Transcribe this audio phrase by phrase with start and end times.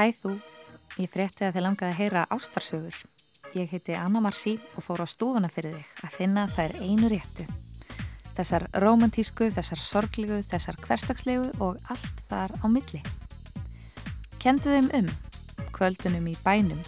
[0.00, 0.30] Hæ þú,
[0.96, 3.00] ég frétti að þið langaði að heyra ástarsögur.
[3.52, 7.44] Ég heiti Anna Marci og fór á stúfuna fyrir þig að finna þær einu réttu.
[8.38, 13.02] Þessar romantísku, þessar sorglegu, þessar hverstagslegu og allt þar á milli.
[14.40, 15.12] Kendu þeim um,
[15.76, 16.80] kvöldunum í bænum.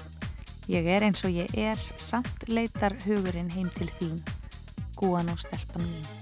[0.73, 4.25] Ég er eins og ég er, samt leitar hugurinn heim til þín.
[4.97, 6.22] Gúan og stelpan mín.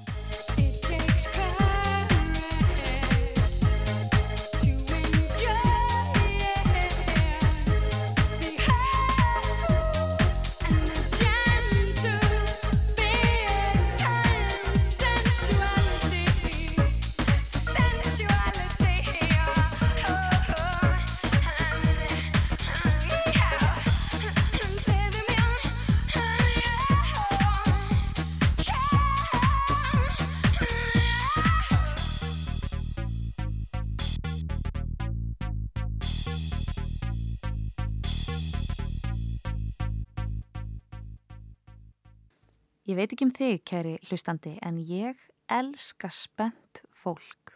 [42.91, 45.19] Ég veit ekki um þig, kæri hlustandi, en ég
[45.52, 47.52] elska spennt fólk.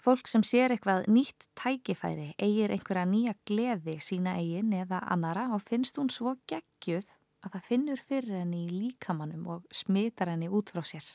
[0.00, 5.62] Fólk sem sér eitthvað nýtt tækifæri, eigir einhverja nýja gleði sína eigin eða annara og
[5.68, 7.06] finnst hún svo geggjuð
[7.44, 11.06] að það finnur fyrir henni í líkamannum og smitar henni út frá sér.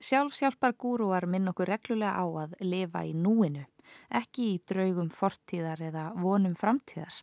[0.00, 3.66] Sjálf sjálfar gúruar minn okkur reglulega á að lifa í núinu,
[4.08, 7.20] ekki í draugum fortíðar eða vonum framtíðar.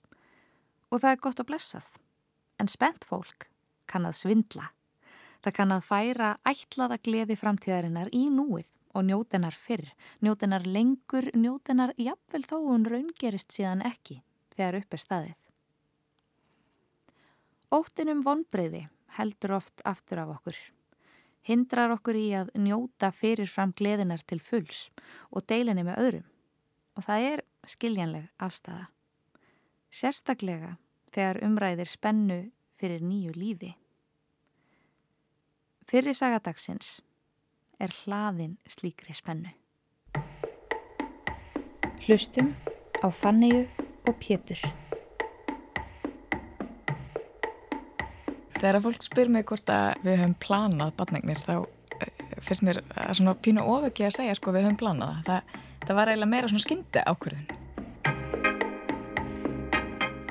[0.94, 1.91] Og það er gott að blessað.
[2.61, 3.49] En spennt fólk
[3.89, 4.69] kann að svindla.
[5.44, 9.89] Það kann að færa ætlaða gleði framtíðarinnar í núið og njótenar fyrr,
[10.23, 14.21] njótenar lengur, njótenar jafnvel þó hún raungerist síðan ekki
[14.53, 15.39] þegar upp er staðið.
[17.73, 18.86] Óttinum vonbreyði
[19.17, 20.58] heldur oft aftur af okkur.
[21.44, 24.86] Hindrar okkur í að njóta fyrirfram gleðinar til fulls
[25.33, 26.27] og deilinni með öðrum.
[26.95, 28.86] Og það er skiljanleg afstæða.
[29.89, 30.75] Sérstaklega
[31.11, 32.39] þegar umræðir spennu
[32.77, 33.73] fyrir nýju lífi.
[35.89, 37.02] Fyrri sagadagsins
[37.82, 39.52] er hlaðin slíkri spennu.
[42.05, 42.54] Hlustum
[43.04, 43.66] á Fanniu
[44.08, 44.61] og Pétur.
[48.55, 52.80] Þegar að fólk spyr mig hvort að við höfum planað badnegnir þá eh, finnst mér
[52.95, 55.54] að svona pínu ofekki að segja sko við höfum planað það.
[55.83, 57.48] Það var eiginlega meira svona skyndi ákvörðun.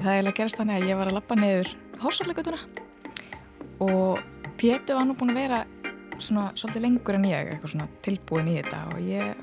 [0.00, 2.62] Það eiginlega gerist þannig að ég var að lappa niður hórsallegutuna
[3.84, 4.31] og
[4.62, 5.56] Pétur var nú búin að vera
[6.22, 9.40] svona svolítið lengur en ég, eitthvað svona tilbúin í þetta og ég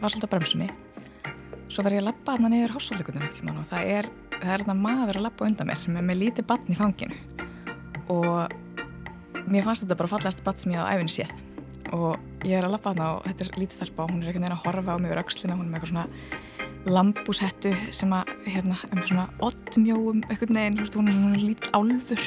[0.00, 0.68] var svolítið að bremsunni.
[1.68, 4.64] Svo var ég að lappa þarna niður hórsallegutuna eitt tíma og það er, það er
[4.64, 7.18] þarna maður að lappa undan mér með, með lítið batn í fanginu.
[8.16, 11.36] Og mér fannst þetta bara fallast batn sem ég á æfinn séð.
[11.92, 14.46] Og ég er að lappa þarna og þetta er lítið stelpa og hún er einhvern
[14.46, 18.32] veginn að horfa á mig úr aukslina, hún er með eitthvað svona lambúshettu sem að,
[18.48, 22.26] hérna, með svona oddmjóum einhvern veginn, hún er svona lítið álfur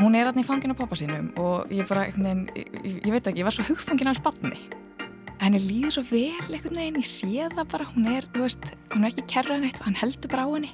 [0.00, 3.26] hún er alltaf í fangin á pappa sínum og ég bara, veginn, ég, ég veit
[3.26, 4.56] ekki, ég var svo hugfangin á spanni
[5.40, 9.04] henni líður svo vel einhvern veginn, ég sé það bara hún er, þú veist, hún
[9.04, 10.70] er ekki kerrað neitt hann heldur bara á henni,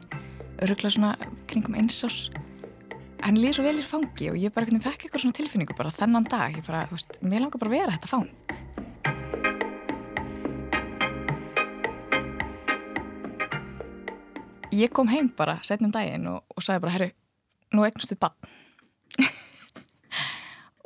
[0.62, 1.12] öruglega svona
[1.50, 2.28] kringum einsás
[3.24, 5.94] henni líður svo vel í fangi og ég bara veginn, fekk eitthvað svona tilfinningu bara
[5.96, 8.30] þennan dag ég bara, þú veist, mér langar bara að vera þetta fang.
[14.76, 17.10] Ég kom heim bara setnum daginn og, og sagði bara, herru,
[17.72, 18.36] nú eignustu bann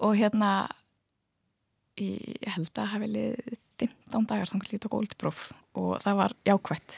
[0.01, 0.51] og hérna
[2.01, 5.41] ég held að hafi liðið 15 dagar þannig að tók ólítipróf
[5.77, 6.97] og það var jákvætt.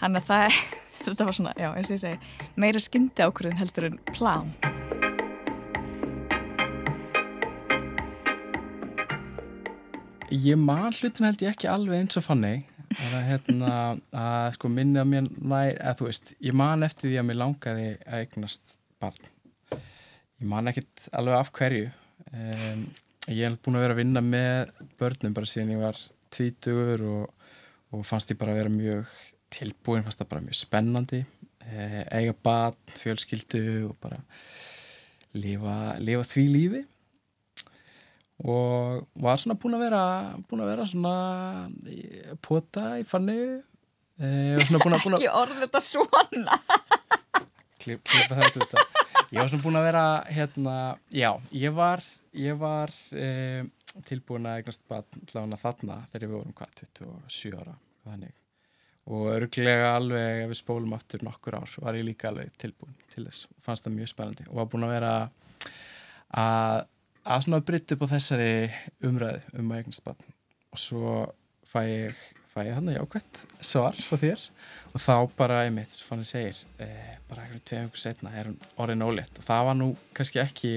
[0.00, 0.58] Þannig að það
[1.04, 4.52] þetta var svona, já eins og ég segi meira skyndi ákvörðun heldur en plan.
[10.28, 13.72] Ég man hlutin held ég ekki alveg eins og fannig það er hérna
[14.16, 17.90] að sko minna mér nær, eða þú veist ég man eftir því að mér langaði
[18.06, 19.28] að eignast barn
[20.38, 21.88] Ég man ekkert alveg af hverju.
[22.30, 22.84] Um,
[23.26, 25.98] ég hef búin að vera að vinna með börnum bara síðan ég var
[26.34, 27.48] tvítugur og,
[27.90, 29.16] og fannst ég bara að vera mjög
[29.52, 31.22] tilbúin, fannst það bara mjög spennandi.
[31.68, 34.20] Eh, eiga barn, fjölskyldu og bara
[35.36, 36.84] lifa, lifa því lífi.
[38.46, 40.02] Og var svona búin að vera,
[40.46, 41.16] búin að vera svona
[42.44, 43.40] pota í fannu.
[44.22, 46.58] Eh, Ekki orð þetta svona.
[47.82, 49.07] Þetta þetta.
[49.28, 50.02] Ég var svona búin að vera
[50.32, 50.74] hérna,
[51.12, 52.00] já, ég var,
[52.32, 53.26] ég var e,
[54.08, 57.74] tilbúin að eignast þarna þegar við vorum hvað, 27 ára
[58.06, 58.32] þannig.
[59.12, 63.26] og örglega alveg ef við spólum aftur nokkur ár var ég líka alveg tilbúin til
[63.26, 65.12] þess og fannst það mjög spennandi og var búin að vera
[66.32, 66.88] að,
[67.24, 68.50] að svona brytta upp á þessari
[69.08, 70.08] umræðu um að eignast
[70.72, 71.14] og svo
[71.68, 72.24] fæ ég,
[72.58, 74.44] fæ fæði þannig jákvæmt svar frá þér.
[74.96, 78.48] Og þá bara einmitt, svo fann ég segir eh, bara einhvern tveim ykkur setna er
[78.50, 79.38] hún orðin ólétt.
[79.38, 80.72] Og það var nú kannski ekki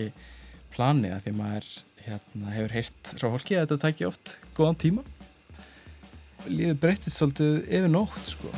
[0.76, 1.72] planið að því maður
[2.06, 5.06] hérna, hefur heyrt frá fólki að þetta tækja oft góðan tíma.
[6.50, 8.54] Líður breyttist svolítið yfir nótt sko.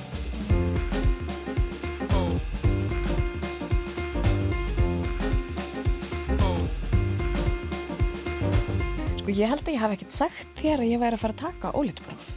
[9.23, 11.43] Sko ég held að ég hafi ekkert sagt þér að ég væri að fara að
[11.45, 12.32] taka ólítupróf.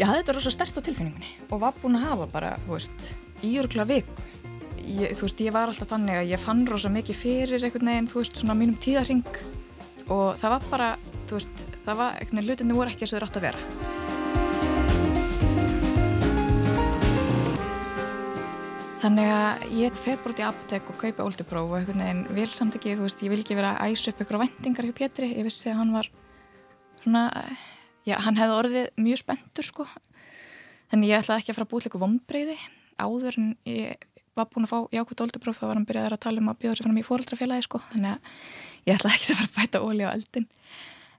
[0.00, 3.02] Ég hafði þetta rosa stert á tilfinningunni og var búin að hafa bara, þú veist,
[3.44, 4.14] í örgla viku.
[4.80, 8.06] Ég, þú veist, ég var alltaf þannig að ég fann rosa mikið fyrir einhvern veginn,
[8.08, 9.26] þú veist, svona mínum tíðarring
[10.08, 10.86] og það var bara,
[11.28, 13.60] þú veist, það var, einhvern veginn, hlutinni voru ekki eins og þau rátt að vera.
[19.02, 22.48] Þannig að ég fer bara út í apotek og kaupa ólítupróf og einhvern veginn vil
[22.48, 24.96] samt ekki, þú veist, ég vil ekki vera að æsa upp ykkur á vendingar hjá
[24.96, 26.08] Pétri, ég vissi að hann var
[27.02, 27.26] svona,
[28.08, 29.86] já, hann hefði orðið mjög spenntur sko.
[30.90, 32.56] Þannig ég ætlaði ekki að fara að búið líka vombreyði
[33.00, 34.08] áður en ég
[34.38, 36.78] var búin að fá jákvæmt óldupróf þá var hann byrjaður að tala um að bjóða
[36.78, 37.80] sér fram í fóraldrafélagi sko.
[37.92, 38.34] Þannig að
[38.88, 40.46] ég ætlaði ekki að fara að bæta óli á eldin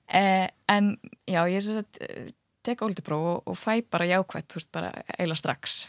[0.08, 0.92] eh, en
[1.30, 2.32] já, ég er að
[2.66, 5.84] teka óldupróf og, og fæ bara jákvæmt, þú veist, bara eila strax.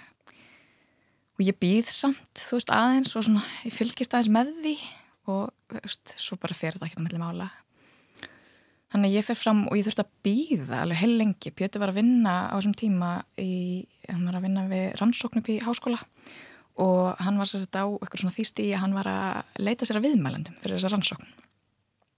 [1.38, 4.76] Og ég býð samt, þú veist, aðeins og svona, ég fylgist aðeins með því
[5.32, 7.50] og þú veist, svo bara fer þetta ekki að melli mála
[8.92, 11.52] Þannig að ég fer fram og ég þurfti að býða alveg heil lengi.
[11.56, 13.52] Pjötu var að vinna á þessum tíma í,
[14.10, 16.00] hann var að vinna við rannsóknup í háskóla
[16.82, 20.00] og hann var sérst á eitthvað svona þýsti í að hann var að leita sér
[20.00, 21.32] að viðmælendum fyrir þessa rannsókn.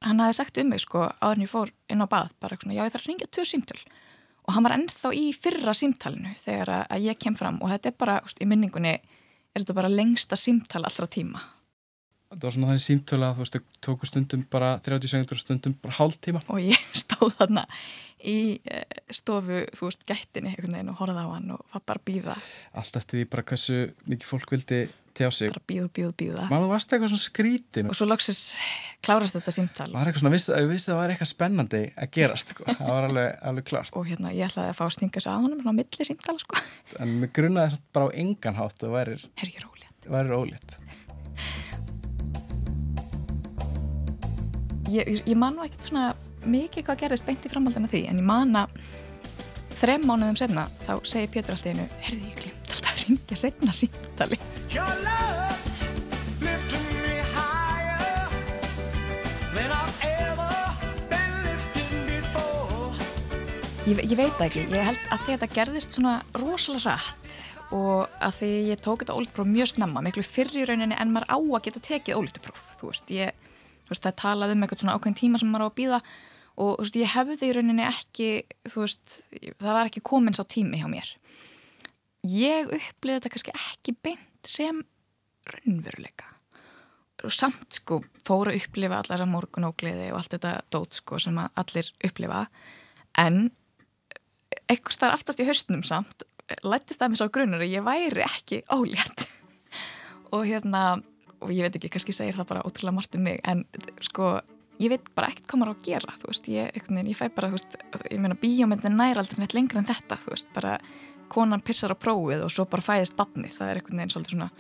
[0.05, 2.77] Hann hafi sagt um mig sko áður en ég fór inn á bað bara svona
[2.77, 3.81] já ég þarf að ringja tvö símtöl
[4.45, 7.99] og hann var ennþá í fyrra símtalinu þegar að ég kem fram og þetta er
[8.03, 11.41] bara í minningunni er þetta bara lengsta símtal allra tíma
[12.35, 15.75] það var svona þannig símtöla að þú veist, þau tóku stundum bara 30 segundur stundum
[15.83, 17.65] bara hálf tíma og ég stóð þarna
[18.25, 20.53] í eh, stofu, þú veist, gættinni
[20.89, 22.35] og horfði á hann og var bara að býða
[22.75, 23.77] allt eftir því bara hversu
[24.09, 24.81] mikið fólk vildi
[25.15, 25.53] tjá sig.
[25.53, 28.45] Bara býðu, býðu, býða maður varst eitthvað svona skrítin og svo loksist
[29.05, 29.91] klárast þetta símtal.
[29.93, 32.63] Maður er eitthvað svona, við vissum að það var eitthvað spennandi að gerast, sko.
[32.71, 35.43] það var alveg, alveg klart og hérna, ég ætlaði að fá að stinga svo að
[35.47, 36.03] honum svona á milli
[44.93, 46.13] ég, ég man nú ekkert svona
[46.45, 48.79] mikið hvað gerist beint í framhaldina því en ég man að
[49.79, 53.77] þrem mánuðum senna þá segir Pétur alltaf einu herði ég glimt alltaf að ringja senna
[53.77, 54.41] símtali.
[63.85, 67.35] Ég, ég veit ekki, ég held að þetta gerðist svona rosalega rætt
[67.75, 71.29] og að því ég tók þetta ólítupróf mjög snemma, miklu fyrr í rauninni en maður
[71.29, 73.44] á að geta tekið ólítupróf, þú veist, ég
[73.91, 76.01] það talaði um eitthvað svona ákveðin tíma sem maður á að býða
[76.65, 78.29] og veist, ég hefði í rauninni ekki
[78.75, 79.21] veist,
[79.59, 81.11] það var ekki komins á tími hjá mér.
[82.25, 84.81] Ég uppliði þetta kannski ekki beint sem
[85.51, 86.31] raunveruleika.
[87.25, 91.37] Og samt sko fóru að upplifa allar að morgunógliði og allt þetta dót sko sem
[91.41, 92.45] allir upplifa.
[93.21, 93.49] En
[94.69, 96.25] eitthvað starf aftast í höstnum samt
[96.65, 99.25] lættist það mér svo grunnur að ég væri ekki ólétt.
[100.35, 100.85] Og hérna
[101.45, 103.65] og ég veit ekki, kannski segir það bara ótrúlega margt um mig en
[104.05, 104.39] sko,
[104.81, 106.81] ég veit bara ekkert hvað maður á að gera þú veist, ég,
[107.11, 107.77] ég fæ bara þú veist,
[108.11, 110.79] ég meina bíómyndin nær aldrei neitt lengra en þetta, þú veist, bara
[111.33, 114.51] konan pissar á prófið og svo bara fæðist badni, það er einhvern veginn svolítið svona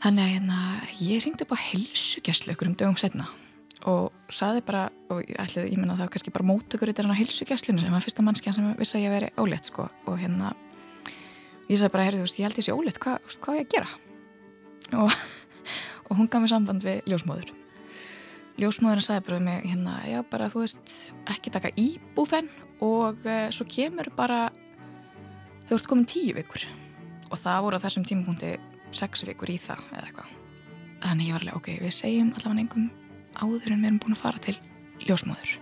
[0.00, 0.58] þannig að hérna,
[1.04, 3.28] ég ringdi upp á helsugjastlu ykkur um dögum setna
[3.88, 7.16] og saði bara, og ég ætlaði, ég menna það var kannski bara mótökur í þarna
[7.16, 10.52] helsugjastlinu sem var fyrsta mannskja sem vissi að ég veri ólétt sko og hérna
[11.70, 13.92] ég sagði bara, herri þú veist, ég held sé ólétt, Hva, hvað að gera?
[14.98, 15.12] Og,
[16.08, 17.52] og hún gaf mér samband við ljósmóður.
[18.60, 20.94] Ljósmóðurinn sagði bara með hérna, já bara þú veist
[21.32, 22.50] ekki taka íbúfenn
[22.84, 24.50] og uh, svo kemur bara
[25.68, 26.66] þú ert komin tíu vikur.
[27.30, 28.56] Og það voru á þessum tímapunkti
[28.96, 30.36] sex vikur í það eða eitthvað.
[31.00, 32.90] Þannig ég var alveg ok, við segjum allavega einhverjum
[33.40, 34.56] áður en við erum búin að fara til
[35.06, 35.58] ljósmóður.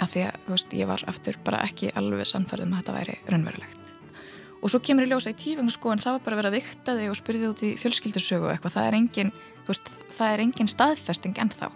[0.00, 2.84] Af því að þú veist, ég var aftur bara ekki alveg sannfærið með um að
[2.84, 3.89] þetta væri raunverulegt
[4.60, 7.12] og svo kemur í ljósa í tífengarskóin það var bara að vera að vikta þig
[7.12, 9.32] og spyrja þig út í fjölskyldursögu og eitthvað, það er engin
[9.70, 11.70] veist, það er engin staðfesting ennþá.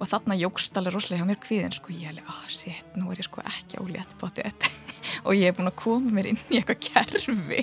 [0.00, 1.92] Og þarna jógst alveg rosalega hjá mér kvíðin sko.
[1.92, 4.70] Ég er alveg, ah shit, nú er ég sko ekki ólétt bótið þetta.
[5.26, 7.60] Og ég er búin að koma mér inn í eitthvað kerfi.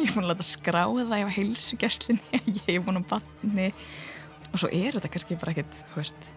[0.00, 3.70] Ég er búin að láta skráða það ég var heilsugjastlinni, ég er búin að batni
[4.50, 6.30] og svo er þetta kannski bara ekkert, þú veist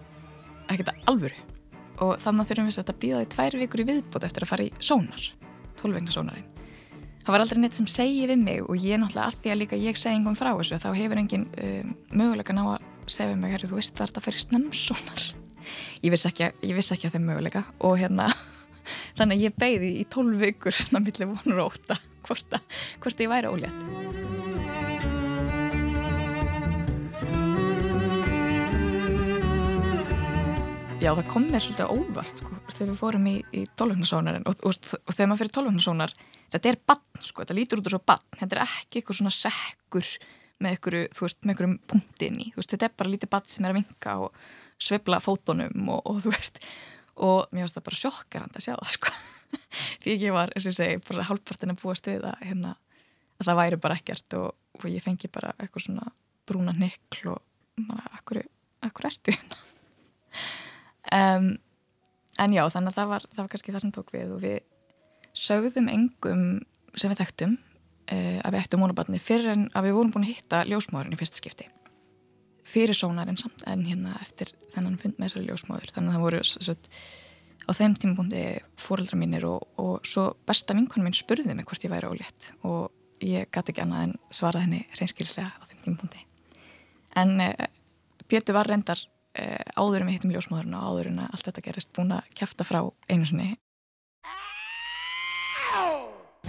[0.69, 1.49] ekkert alvöru.
[2.03, 4.73] Og þannig þurfum við að býða því tvær vikur í viðbót eftir að fara í
[4.83, 5.29] sónar,
[5.79, 6.52] tólvegna sónarinn
[7.23, 9.79] það var aldrei neitt sem segi við mig og ég náttúrulega allt því að líka
[9.79, 13.69] ég segi einhvern frá þessu þá hefur engin um, möguleika ná að segja mig, herru
[13.71, 15.27] þú veist það er þetta fyrir snömsunar
[16.03, 18.27] ég vissi ekki, ekki að það er möguleika og hérna
[19.17, 23.23] þannig að ég beigði í tólf vikur svona millir vonur og óta hvort, að, hvort
[23.23, 24.43] ég væri ólétt.
[31.03, 34.77] Já, það kom mér svolítið óvart sko, þegar við fórum í, í tólvögnarsónarinn og, og,
[35.03, 36.13] og þegar maður fyrir tólvögnarsónar
[36.53, 39.33] þetta er bann, sko, þetta lítur út úr svo bann þetta er ekki eitthvað svona
[39.35, 40.09] sekkur
[40.63, 44.43] með einhverjum punktin í, veist, þetta er bara lítið bann sem er að vinka og
[44.81, 46.59] svibla fótonum og, og þú veist,
[47.15, 49.13] og mér finnst það bara sjokkarand að sjá það, sko.
[50.03, 52.73] Því ég var, eins og ég segi, bara hálfpartin að búast við að, hérna,
[53.39, 56.07] að það væri bara ekkert og, og ég fengi bara eitthvað svona
[56.49, 58.41] brúna nikl og bara, akkur,
[58.89, 59.63] akkur ertu hérna?
[61.13, 61.49] Um,
[62.41, 64.55] en já, þannig að það var, það var kannski það sem tók við og við
[65.37, 66.43] sögðum engum
[66.99, 70.35] sem við þekktum uh, að við ættum mónabatni fyrir en að við vorum búin að
[70.35, 71.67] hitta ljósmáðurinn í fyrsta skipti.
[72.63, 76.41] Fyrir sónarinn samt en hérna eftir þennan fund með þessari ljósmáður þannig að það voru
[76.49, 76.89] satt,
[77.63, 78.43] á þeim tímabúndi
[78.79, 83.23] fóreldra mínir og, og svo besta vinkonum minn spurði mig hvort ég væri ólétt og
[83.23, 86.23] ég gæti ekki annað en svara henni reynskilslega á þeim tímabúndi
[87.19, 87.67] en uh,
[88.31, 91.65] Pétur var reyndar uh, áður en við hittum ljósmáðurinn og áður en að allt þetta
[91.67, 93.53] gerist búin að kæfta frá einu sinni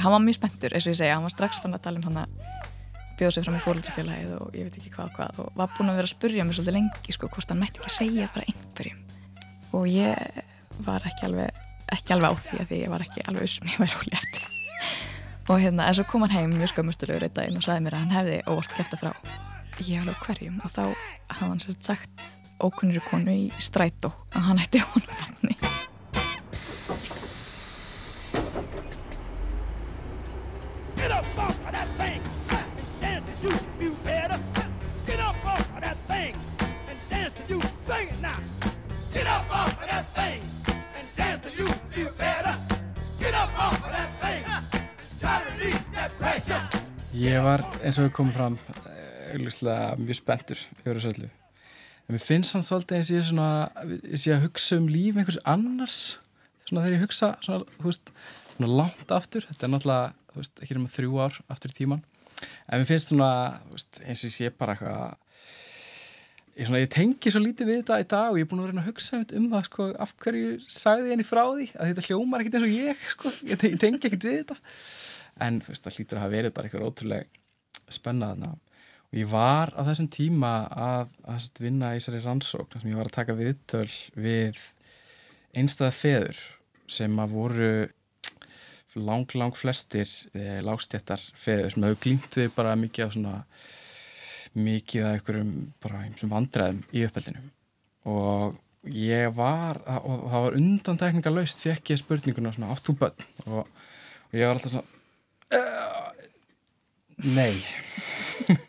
[0.05, 2.09] hann var mjög spenntur, eins og ég segja, hann var strax fann að tala um
[2.11, 2.73] hann að
[3.19, 6.01] bjóða sig fram í fóröldrafélagið og ég veit ekki hvað hvað og var búin að
[6.01, 9.01] vera að spurja mér svolítið lengi sko hvort hann mætti ekki segja bara einhverjum.
[9.75, 10.43] Og ég
[10.87, 11.63] var ekki alveg,
[11.95, 14.41] ekki alveg á því að því ég var ekki alveg usum ég væri ólétt.
[15.45, 18.05] Og hérna en svo kom hann heim mjög skömmustulegur einn daginn og sagði mér að
[18.05, 19.13] hann hefði óvart kæft að frá.
[19.85, 20.61] Ég alveg hverjum?
[20.65, 22.29] Og þá hafði hann sérst sagt
[22.65, 25.45] ókunnir konu í strætó að hann ætti honum
[31.05, 32.65] Get up off of that thing and
[32.99, 34.41] dance to you, you better.
[35.07, 36.35] Get up off of that thing
[36.89, 37.61] and dance to you.
[37.85, 38.39] Sing it now.
[39.13, 40.41] Get up off of that thing
[40.73, 42.57] and dance to you, you better.
[43.21, 44.49] Get up off of that thing.
[45.21, 46.63] Try to release that pressure.
[47.13, 48.59] Ég var eins og við komum fram
[49.35, 51.31] auðvitslega mjög spenntur yfir þessu öllu.
[52.09, 53.53] En mér finnst hann svolítið eins og ég er svona,
[54.09, 56.03] ég sé að hugsa um líf einhvers annars.
[56.65, 58.19] Svona þegar ég hugsa svona, þú veist,
[58.57, 59.45] svona langt aftur.
[59.53, 62.03] Þetta er náttúrulega, þú veist, ekki nema þrjú ár aftur í tíman.
[62.69, 63.31] En mér finnst svona,
[63.69, 65.15] þú veist, eins og ég sé bara eitthvað,
[66.59, 68.83] ég, ég tengi svo lítið við þetta í dag og ég er búin að vera
[68.85, 72.45] að hugsa um það, sko, af hverju sagði ég henni frá því, að þetta hljómar
[72.45, 74.59] ekkert eins og ég, sko, ég, te ég tengi ekkert við þetta.
[75.47, 78.55] En, þú veist, það hlýtur að hafa verið bara eitthvað ótrúlega spennaðna
[79.15, 83.11] og ég var á þessum tíma að, að vinna í þessari rannsókn sem ég var
[83.11, 84.59] að taka viðtöl við
[85.55, 86.41] einstæða feður
[86.91, 87.69] sem að voru
[88.95, 93.37] lang, lang flestir eh, lágstjættar feður sem hefur glýmt við bara mikið af svona
[94.55, 97.43] mikið af einhverjum bara einhverjum vandræðum í uppeldinu.
[98.11, 98.61] Og
[98.95, 103.27] ég var og það var undantekninga laust fekk ég spurninguna svona átt úr börn?
[103.49, 104.87] Og, og ég var alltaf svona
[105.59, 106.13] uh,
[107.35, 107.57] nei.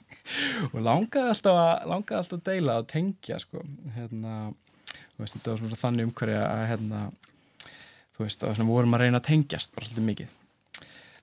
[0.73, 3.61] Og langaði alltaf að langaði alltaf að deila og tengja sko.
[3.95, 4.33] Hérna
[5.19, 7.01] veist, þetta var svona þannig umhverja að hérna
[8.15, 10.33] þú veist að vorum að reyna að tengjast bara svolítið mikið.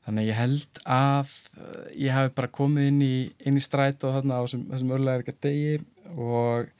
[0.02, 4.02] Þannig að ég held að uh, ég hafi bara komið inn í, inn í stræt
[4.02, 5.76] og þarna á þessum, þessum örlega erga degi
[6.16, 6.72] og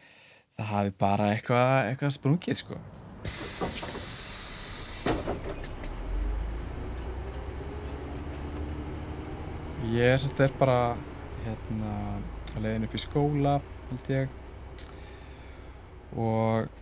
[0.59, 2.81] það hafi bara eitthvað eitthvað sprungið sko.
[9.92, 10.78] Ég er svolítið bara
[11.47, 11.95] hérna
[12.52, 13.57] að leiðin upp í skóla
[13.88, 14.38] held ég.
[16.19, 16.82] Og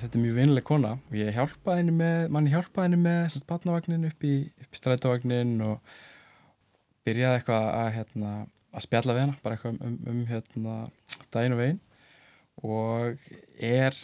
[0.00, 3.44] þetta er mjög vinnileg kona og ég hjálpaði henni með manni hjálpaði henni með svona
[3.44, 5.94] spatnavagnin upp í, upp í strætavagnin og
[7.06, 8.32] byrjaði eitthvað að hérna
[8.70, 10.76] að spjalla við hana bara eitthvað um, um, um hérna
[11.34, 11.80] daginn og veginn.
[12.60, 13.30] Og
[13.70, 13.96] er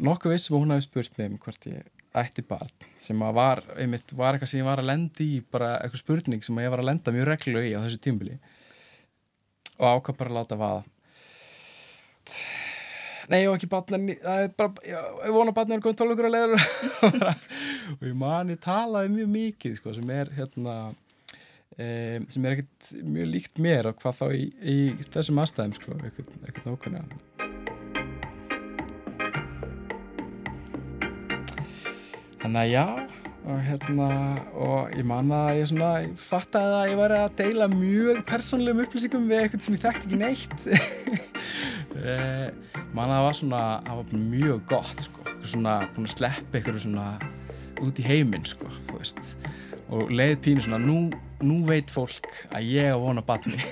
[0.00, 3.60] nokkuð viss sem hún hafi spurt mig um hvort ég ætti barn sem að var,
[3.78, 6.82] einmitt, var eitthvað sem ég var að lenda í bara eitthvað spurning sem ég var
[6.82, 8.38] að lenda mjög reglulega í á þessu tímbili
[9.78, 10.86] og ákvað bara að láta vaða
[13.28, 16.32] Nei, var ekki barn en það er bara, ég vona barn er komið tólkur að
[16.32, 16.54] leiður
[17.98, 20.76] og ég mani talaði mjög mikið sko, sem er hérna
[21.76, 21.88] e,
[22.32, 24.78] sem er ekkert mjög líkt mér og hvað þá í, í
[25.12, 27.20] þessum aðstæðum sko, ekkert, nákvæmlega.
[32.38, 32.86] Þannig að já
[33.48, 34.08] og hérna
[34.56, 38.82] og ég manna að ég svona ég fattaði að ég var að deila mjög persónlegum
[38.84, 40.58] upplýsingum við eitthvað sem ég þekkti ekki neitt
[42.02, 42.48] eh,
[42.92, 45.20] manna að það var svona það var mjög gott sko.
[45.48, 47.06] Svona búin að sleppa eitthvað svona
[47.84, 49.22] út í heiminn sko þú veist.
[49.88, 50.98] Og leið pínu svona nú,
[51.40, 53.58] nú veit fólk að ég á vona batni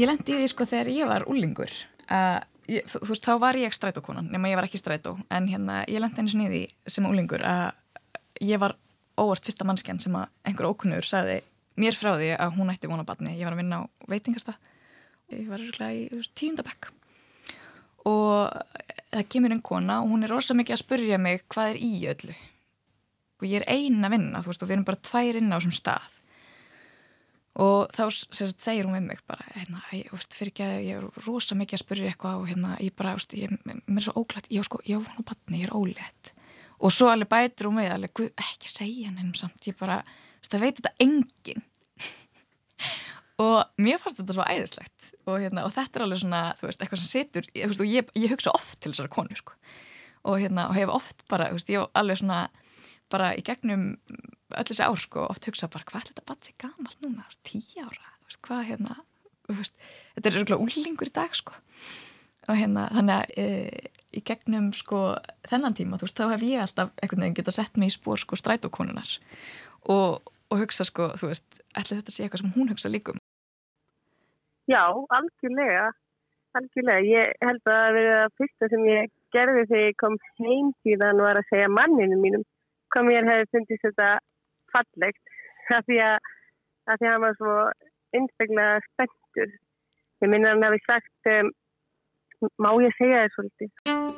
[0.00, 1.70] Ég lendi í því sko þegar ég var úlingur
[2.10, 2.42] að
[2.72, 6.00] ég, þú veist, þá var ég strætókonan nema ég var ekki strætó, en hérna ég
[6.02, 7.70] lendi einu sniði sem úlingur að
[8.42, 8.72] ég var
[9.20, 11.42] óvart fyrsta mannskjan sem að einhver ókunnur sagði
[11.80, 14.56] mér frá því að hún ætti vonabatni, ég var að vinna á veitingasta
[15.32, 16.90] ég var örgulega í tíundabekk
[18.08, 18.50] og
[19.12, 21.92] það kemur einn kona og hún er rosa mikið að spurja mig hvað er í
[22.10, 22.34] öllu?
[23.42, 25.56] Og ég er eina að vinna, þú veist, og við erum bara tvær inn á
[25.56, 26.18] þessum stað.
[27.62, 31.56] Og þá sagt, segir hún með mig bara hérna, ég, veist, ekki, ég er rosa
[31.58, 34.66] mikið að spurja eitthvað og hérna, ég bara, veist, ég, mér er svo óglætt ég,
[34.66, 36.32] sko, ég vona batni, ég er ólétt.
[36.82, 40.00] Og svo alveg bætir hún með alveg, ekki segja henni samt, ég bara
[40.50, 41.64] það veit þetta enginn.
[43.42, 45.08] Og mér fannst þetta svo æðislegt.
[45.22, 47.46] Og, hérna, og þetta er alveg svona, þú veist, eitthvað sem setur
[47.86, 49.54] ég, ég hugsa oft til þessara konu sko.
[50.22, 52.40] og, hérna, og hef oft bara, veist, ég hef alveg svona
[53.12, 53.96] bara í gegnum
[54.52, 58.12] öll þessi ár sko, oft hugsa bara hvað er þetta sér gamalt núna, tíu ára
[58.26, 58.96] veist, hvað hérna
[59.50, 59.76] veist,
[60.16, 61.56] þetta er röglega úlingur í dag sko.
[62.50, 65.02] Og hérna þannig að e, í gegnum sko
[65.48, 69.12] þennan tíma þá hef ég alltaf einhvern veginn geta sett mig í spór sko strætókonunar
[69.92, 73.18] og, og hugsa sko þú veist ætla þetta sé eitthvað sem hún hugsa líkum
[74.70, 74.84] Já,
[75.16, 75.90] algjörlega
[76.58, 80.72] algjörlega, ég held að það verið að fyrsta sem ég gerði þegar ég kom heim
[80.84, 82.44] síðan var að segja manninu mínum
[82.92, 84.10] hvað mér hefði fundist þetta
[84.74, 85.36] fallegt
[85.76, 86.30] af því að,
[86.92, 87.56] að því að hann var svo
[88.12, 89.54] einstaklega spenntur.
[90.22, 91.52] Ég minna hann hafi sagt um,
[92.60, 94.11] má ég segja þér svolítið.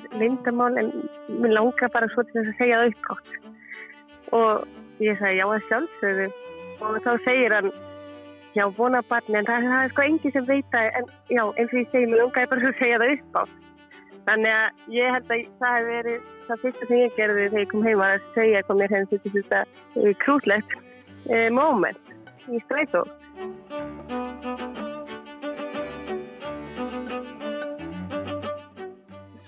[0.00, 0.90] Er lindamál en
[1.28, 3.30] mér langar bara svo til þess að segja það uppgátt.
[4.40, 6.28] Og ég sagði já að sjálfsögðu
[6.80, 7.70] og þá segir hann
[8.56, 11.72] já vona barni en það, það er sko engi sem veit að en já eins
[11.72, 13.56] og ég segi mér langar bara svo að segja það uppgátt.
[14.28, 17.70] Þannig að ég held að það hef verið það fyrsta sem ég gerði þegar ég
[17.70, 22.14] kom heima að segja hvað mér hefði þetta uh, krútlegt uh, moment
[22.50, 23.04] í strætó.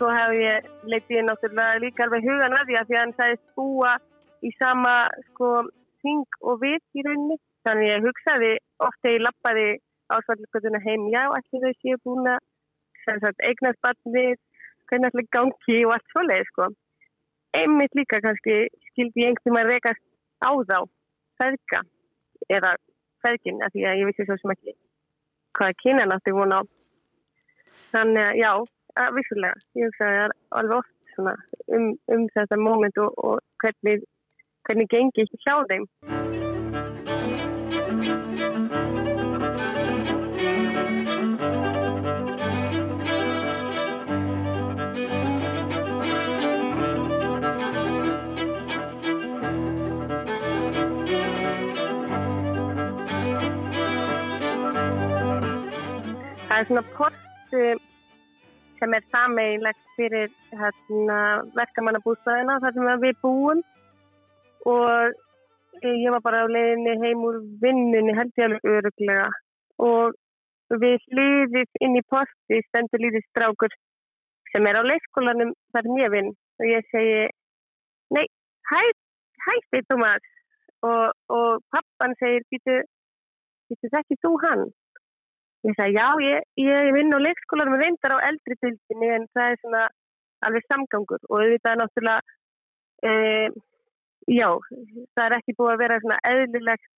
[0.03, 3.91] Svo hef ég leitið ég náttúrulega líka alveg hugan að því að hann sagðist búa
[4.43, 4.95] í sama
[5.29, 5.51] sko
[6.03, 7.37] þing og við í rauninni.
[7.63, 8.49] Þannig ég hugsaði
[8.83, 9.69] ofta ég lappaði
[10.17, 14.35] ásvallskotuna heim, já, allir þau séu búin að eignast barnið
[14.91, 16.69] hvernig ætla gangi og allt svoleið sko.
[17.63, 18.59] Einmitt líka kannski
[18.91, 20.05] skildi ég einhvern veginn að rekast
[20.43, 20.79] á þá
[21.39, 21.85] feðka
[22.51, 22.75] eða
[23.23, 24.79] feðkin af því að ég vissi svo sem ekki
[25.55, 26.61] hvaða kynan átti hún á.
[27.95, 28.53] Þannig að já,
[29.01, 30.25] að vissulega, ég hugsaði
[30.59, 30.93] alveg oft
[31.77, 34.05] um, um þetta móment og, og hvernig,
[34.69, 35.89] hvernig gengi ekki hjá þeim.
[56.53, 57.23] Það er svona port
[58.83, 61.19] sem er sameigilegt fyrir hérna,
[61.55, 63.61] verkamannabústæðina þar sem við búum.
[64.73, 69.29] Og ég var bara á leiðinni heim úr vinnunni held ég alveg öruglega
[69.83, 70.19] og
[70.83, 73.75] við hlýðið inn í posti stendur lítið strákur
[74.53, 76.35] sem er á leikskólanum þar ég vinn.
[76.61, 77.23] Og ég segi
[78.15, 78.27] nei,
[78.71, 78.83] hæ,
[79.47, 80.27] hæ Steit Thomas
[80.83, 82.79] og, og pappan segir býtu,
[83.71, 84.71] býtu þekkið þú hann
[85.63, 89.53] Ég sagði, já, ég, ég vinn á leikskólanum og reyndar á eldri bildinni en það
[89.53, 89.83] er svona
[90.47, 91.23] alveg samgangur.
[91.31, 92.35] Og auðvitað náttúrulega,
[93.07, 93.13] e,
[94.27, 94.49] já,
[95.15, 96.91] það er ekki búið að vera svona eðlilegt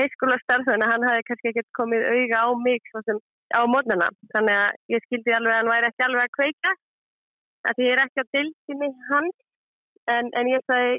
[0.00, 3.20] leikskólastarf þannig að hann hafi kannski ekkert komið auga á mig svo sem
[3.52, 4.08] á mótnana.
[4.32, 6.74] Þannig að ég skildi alveg að hann væri ekki alveg að kveika,
[7.68, 9.30] að ég er ekki á bildinni hann,
[10.16, 10.98] en, en ég sagði,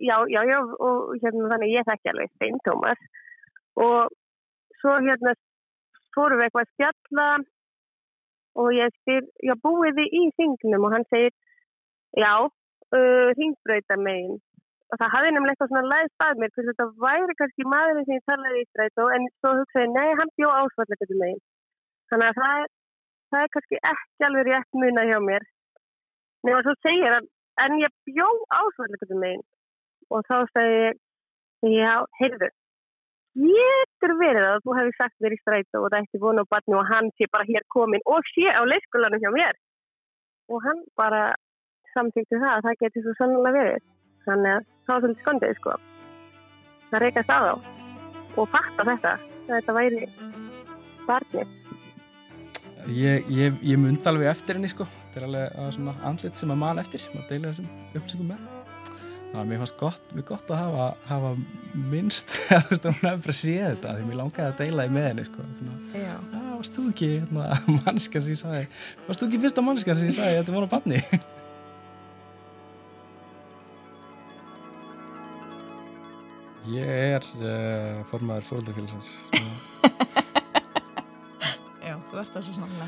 [0.00, 3.08] já, já, já, og hérna þannig ég þekki alveg Stein Tómas
[3.80, 4.12] og
[4.80, 5.32] svo hérna
[6.16, 7.28] fórum við eitthvað að spjalla
[8.62, 11.34] og ég spyr, já búið þið í þingnum og hann segir,
[12.20, 14.40] já, uh, þingbröytar megin
[14.92, 18.26] og það hafði nefnilega eitthvað svona læðst að mér, þetta væri kannski maðurinn sem ég
[18.28, 21.38] talaði í strætó en svo hugsaði, nei, hann bjó ásvallega megin.
[22.12, 22.66] Þannig að það,
[23.32, 25.46] það er kannski ekki alveg rétt muna hjá mér.
[26.42, 27.30] Að svo segir hann,
[27.64, 29.46] en ég bjó ásvallega megin
[30.12, 32.52] og þá segir ég, já, heyrðu,
[33.36, 36.76] getur verið að þú hefði sagt þér í strætu og það eftir vonu á barni
[36.78, 39.58] og hann sé bara hér komin og sé á leikskólanum hjá mér.
[40.52, 41.22] Og hann bara
[41.94, 43.88] samtíkti það að það getur svo sannlega verið.
[44.26, 45.76] Þannig að það var svolítið skondið sko.
[46.90, 47.52] Það reykast á þá
[48.32, 50.06] og fatta þetta að þetta væri
[51.08, 51.44] barni
[52.90, 54.88] Ég, ég, ég mynd alveg eftir henni sko.
[55.12, 57.04] Þetta er alveg andlit sem að mann eftir.
[57.14, 58.61] Maður deila þessum uppsökum með
[59.32, 61.30] þannig að mér fannst gott, mér gott að hafa, hafa
[61.88, 64.84] minnst að þú veist að hún hefði bara séð þetta því mér langaði að deila
[64.84, 65.40] í með henni sko.
[65.96, 66.14] Já,
[66.58, 67.46] varst þú ekki hérna,
[67.86, 68.64] mannskjan sem ég sagði
[69.06, 71.00] varst þú ekki fyrsta mannskjan sem ég sagði þetta var á banni
[76.72, 79.08] Ég er uh, formaður fóröldafélagsins
[81.82, 82.86] Já, þú ert það svo sannlega.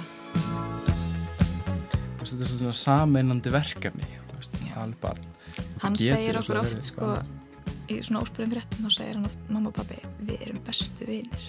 [2.15, 4.07] og þetta er svona sameinandi verkefni
[4.83, 5.21] alveg barn
[5.83, 7.11] Hann segir okkur oft, verið sko,
[7.91, 11.47] í svona óspyrðum fréttum, þá segir hann oft, mamma og pabbi, við erum bestu vinir.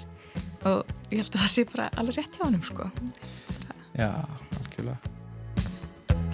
[0.68, 2.90] Og ég held að það sé bara alveg rétt hjá honum, sko.
[3.96, 4.10] Já,
[4.60, 5.00] algjörlega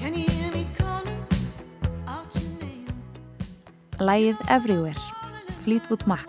[0.01, 1.19] Can you hear me calling
[2.10, 2.89] out your name?
[4.01, 5.10] Lægið Everywhere,
[5.62, 6.25] Fleetwood Mac.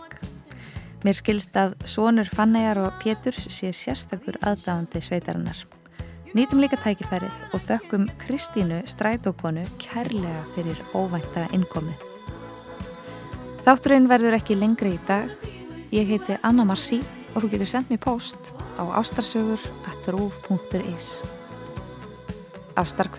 [1.03, 5.64] Mér skilst að sonur Fannegar og Péturs sé sérstakur aðdáðandi sveitarinnar.
[6.33, 11.92] Nýtum líka tækifærið og þökkum Kristínu strætókonu kærlega fyrir óvænta innkomi.
[13.66, 15.29] Þátturinn verður ekki lengri í dag.
[15.92, 17.03] Ég heiti Anna Marci
[17.35, 18.49] og þú getur sendt mér post
[18.81, 19.61] á ástarsögur
[19.92, 21.21] at rúf.is.
[22.81, 23.12] Ástar